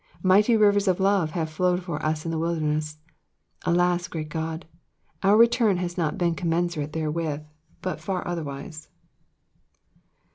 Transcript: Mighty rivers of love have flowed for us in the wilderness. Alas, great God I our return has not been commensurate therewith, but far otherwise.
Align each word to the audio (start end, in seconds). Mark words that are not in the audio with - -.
Mighty 0.23 0.57
rivers 0.57 0.87
of 0.87 0.99
love 0.99 1.29
have 1.37 1.47
flowed 1.51 1.83
for 1.83 2.03
us 2.03 2.25
in 2.25 2.31
the 2.31 2.39
wilderness. 2.39 2.97
Alas, 3.65 4.07
great 4.07 4.29
God 4.29 4.65
I 5.21 5.27
our 5.27 5.37
return 5.37 5.77
has 5.77 5.95
not 5.95 6.17
been 6.17 6.33
commensurate 6.33 6.93
therewith, 6.93 7.43
but 7.83 8.01
far 8.01 8.27
otherwise. 8.27 8.89